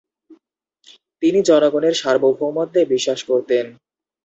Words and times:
তিনি 1.23 1.39
জনগণের 1.49 1.95
সার্বভৌমত্বে 2.01 2.81
বিশ্বাস 2.93 3.19
করতেন। 3.29 3.65